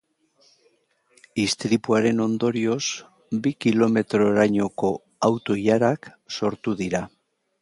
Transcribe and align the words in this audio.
Istripuaren 1.43 2.23
ondorioz, 2.25 2.81
bi 3.45 3.53
kilometrorainoko 3.67 4.93
auto-ilarak 5.31 6.15
sortu 6.39 6.79
dira. 6.83 7.09